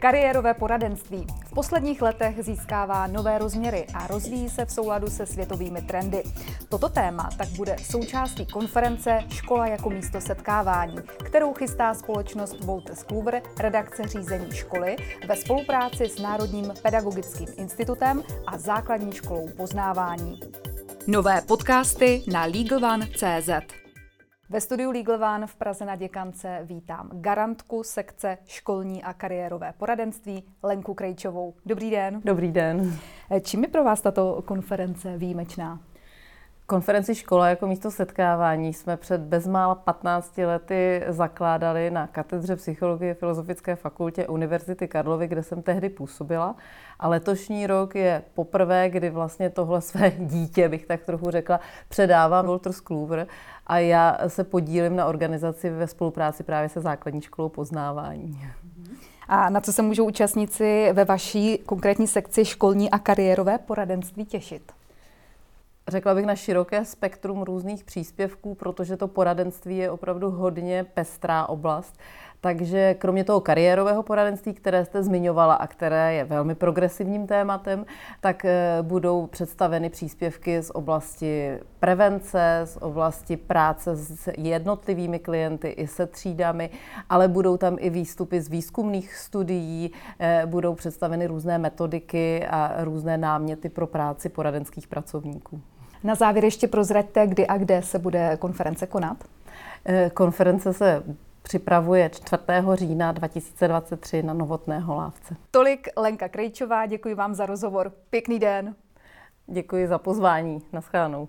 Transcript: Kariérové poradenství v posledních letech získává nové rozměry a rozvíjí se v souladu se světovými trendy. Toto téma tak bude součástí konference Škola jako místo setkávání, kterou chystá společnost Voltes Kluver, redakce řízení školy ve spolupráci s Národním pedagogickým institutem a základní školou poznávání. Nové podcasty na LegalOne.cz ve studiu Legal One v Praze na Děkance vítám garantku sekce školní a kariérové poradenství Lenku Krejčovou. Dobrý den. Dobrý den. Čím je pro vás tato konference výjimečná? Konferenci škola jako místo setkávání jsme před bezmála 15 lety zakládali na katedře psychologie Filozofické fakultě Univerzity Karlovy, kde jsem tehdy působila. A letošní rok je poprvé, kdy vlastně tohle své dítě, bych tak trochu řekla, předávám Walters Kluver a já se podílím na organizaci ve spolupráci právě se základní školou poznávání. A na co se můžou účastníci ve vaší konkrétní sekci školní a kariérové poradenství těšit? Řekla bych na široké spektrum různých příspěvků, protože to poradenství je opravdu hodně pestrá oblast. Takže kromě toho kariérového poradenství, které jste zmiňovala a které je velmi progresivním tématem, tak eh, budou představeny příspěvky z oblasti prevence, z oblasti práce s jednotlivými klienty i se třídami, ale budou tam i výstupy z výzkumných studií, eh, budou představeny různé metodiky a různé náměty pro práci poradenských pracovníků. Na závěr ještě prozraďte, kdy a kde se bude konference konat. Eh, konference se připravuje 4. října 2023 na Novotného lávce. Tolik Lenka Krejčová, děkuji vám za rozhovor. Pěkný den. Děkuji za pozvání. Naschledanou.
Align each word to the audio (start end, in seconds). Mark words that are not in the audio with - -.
Kariérové 0.00 0.54
poradenství 0.54 1.26
v 1.46 1.54
posledních 1.54 2.02
letech 2.02 2.44
získává 2.44 3.06
nové 3.06 3.38
rozměry 3.38 3.86
a 3.94 4.06
rozvíjí 4.06 4.48
se 4.48 4.64
v 4.64 4.70
souladu 4.70 5.10
se 5.10 5.26
světovými 5.26 5.82
trendy. 5.82 6.22
Toto 6.68 6.88
téma 6.88 7.28
tak 7.38 7.48
bude 7.48 7.76
součástí 7.90 8.46
konference 8.46 9.18
Škola 9.28 9.66
jako 9.66 9.90
místo 9.90 10.20
setkávání, 10.20 10.96
kterou 11.24 11.54
chystá 11.54 11.94
společnost 11.94 12.64
Voltes 12.64 13.02
Kluver, 13.02 13.42
redakce 13.58 14.02
řízení 14.02 14.52
školy 14.52 14.96
ve 15.28 15.36
spolupráci 15.36 16.08
s 16.08 16.18
Národním 16.18 16.72
pedagogickým 16.82 17.48
institutem 17.56 18.22
a 18.46 18.58
základní 18.58 19.12
školou 19.12 19.48
poznávání. 19.56 20.40
Nové 21.06 21.40
podcasty 21.40 22.22
na 22.32 22.44
LegalOne.cz 22.44 23.79
ve 24.50 24.60
studiu 24.60 24.90
Legal 24.90 25.24
One 25.34 25.46
v 25.46 25.56
Praze 25.56 25.84
na 25.84 25.96
Děkance 25.96 26.60
vítám 26.62 27.10
garantku 27.12 27.82
sekce 27.82 28.38
školní 28.46 29.02
a 29.02 29.12
kariérové 29.12 29.72
poradenství 29.78 30.44
Lenku 30.62 30.94
Krejčovou. 30.94 31.54
Dobrý 31.66 31.90
den. 31.90 32.20
Dobrý 32.24 32.52
den. 32.52 32.98
Čím 33.42 33.62
je 33.62 33.68
pro 33.68 33.84
vás 33.84 34.00
tato 34.00 34.42
konference 34.42 35.18
výjimečná? 35.18 35.80
Konferenci 36.70 37.14
škola 37.14 37.48
jako 37.48 37.66
místo 37.66 37.90
setkávání 37.90 38.72
jsme 38.72 38.96
před 38.96 39.20
bezmála 39.20 39.74
15 39.74 40.38
lety 40.38 41.02
zakládali 41.08 41.90
na 41.90 42.06
katedře 42.06 42.56
psychologie 42.56 43.14
Filozofické 43.14 43.76
fakultě 43.76 44.26
Univerzity 44.26 44.88
Karlovy, 44.88 45.28
kde 45.28 45.42
jsem 45.42 45.62
tehdy 45.62 45.88
působila. 45.88 46.56
A 46.98 47.08
letošní 47.08 47.66
rok 47.66 47.94
je 47.94 48.22
poprvé, 48.34 48.90
kdy 48.90 49.10
vlastně 49.10 49.50
tohle 49.50 49.80
své 49.80 50.10
dítě, 50.18 50.68
bych 50.68 50.86
tak 50.86 51.02
trochu 51.02 51.30
řekla, 51.30 51.60
předávám 51.88 52.46
Walters 52.46 52.80
Kluver 52.80 53.26
a 53.66 53.78
já 53.78 54.18
se 54.26 54.44
podílím 54.44 54.96
na 54.96 55.06
organizaci 55.06 55.70
ve 55.70 55.86
spolupráci 55.86 56.42
právě 56.42 56.68
se 56.68 56.80
základní 56.80 57.20
školou 57.20 57.48
poznávání. 57.48 58.40
A 59.28 59.50
na 59.50 59.60
co 59.60 59.72
se 59.72 59.82
můžou 59.82 60.06
účastníci 60.06 60.92
ve 60.92 61.04
vaší 61.04 61.58
konkrétní 61.58 62.06
sekci 62.06 62.44
školní 62.44 62.90
a 62.90 62.98
kariérové 62.98 63.58
poradenství 63.58 64.24
těšit? 64.24 64.72
Řekla 65.90 66.14
bych 66.14 66.26
na 66.26 66.36
široké 66.36 66.84
spektrum 66.84 67.42
různých 67.42 67.84
příspěvků, 67.84 68.54
protože 68.54 68.96
to 68.96 69.08
poradenství 69.08 69.76
je 69.76 69.90
opravdu 69.90 70.30
hodně 70.30 70.84
pestrá 70.84 71.46
oblast. 71.46 71.98
Takže 72.40 72.94
kromě 72.94 73.24
toho 73.24 73.40
kariérového 73.40 74.02
poradenství, 74.02 74.54
které 74.54 74.84
jste 74.84 75.02
zmiňovala 75.02 75.54
a 75.54 75.66
které 75.66 76.14
je 76.14 76.24
velmi 76.24 76.54
progresivním 76.54 77.26
tématem, 77.26 77.86
tak 78.20 78.44
eh, 78.44 78.78
budou 78.82 79.26
představeny 79.26 79.90
příspěvky 79.90 80.62
z 80.62 80.70
oblasti 80.70 81.58
prevence, 81.80 82.60
z 82.64 82.76
oblasti 82.76 83.36
práce 83.36 83.96
s 83.96 84.30
jednotlivými 84.38 85.18
klienty 85.18 85.68
i 85.68 85.86
se 85.86 86.06
třídami, 86.06 86.70
ale 87.08 87.28
budou 87.28 87.56
tam 87.56 87.76
i 87.80 87.90
výstupy 87.90 88.40
z 88.40 88.48
výzkumných 88.48 89.14
studií, 89.14 89.92
eh, 90.18 90.42
budou 90.46 90.74
představeny 90.74 91.26
různé 91.26 91.58
metodiky 91.58 92.46
a 92.46 92.84
různé 92.84 93.18
náměty 93.18 93.68
pro 93.68 93.86
práci 93.86 94.28
poradenských 94.28 94.88
pracovníků. 94.88 95.60
Na 96.04 96.14
závěr 96.14 96.44
ještě 96.44 96.68
prozraďte, 96.68 97.26
kdy 97.26 97.46
a 97.46 97.58
kde 97.58 97.82
se 97.82 97.98
bude 97.98 98.36
konference 98.36 98.86
konat. 98.86 99.16
Eh, 99.84 100.10
konference 100.10 100.72
se 100.72 101.02
připravuje 101.42 102.10
4. 102.10 102.42
října 102.74 103.12
2023 103.12 104.22
na 104.22 104.34
Novotného 104.34 104.94
lávce. 104.94 105.36
Tolik 105.50 105.88
Lenka 105.96 106.28
Krejčová, 106.28 106.86
děkuji 106.86 107.14
vám 107.14 107.34
za 107.34 107.46
rozhovor. 107.46 107.92
Pěkný 108.10 108.38
den. 108.38 108.74
Děkuji 109.46 109.88
za 109.88 109.98
pozvání. 109.98 110.62
Naschledanou. 110.72 111.28